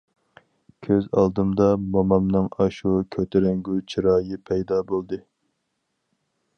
[0.87, 1.67] كۆز ئالدىمدا
[1.97, 5.25] مومامنىڭ ئاشۇ كۆتۈرەڭگۈ چىرايى پەيدا بولدى.